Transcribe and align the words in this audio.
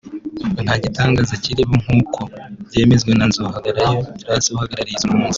ngo 0.49 0.59
nta 0.65 0.75
gitangaza 0.83 1.33
kirimo 1.43 1.75
nk’uko 1.83 2.19
byemezwa 2.67 3.11
na 3.19 3.25
Nzohabanayo 3.29 3.99
Terrance 4.19 4.47
uhagarariye 4.55 4.97
izo 4.97 5.07
mpunzi 5.11 5.29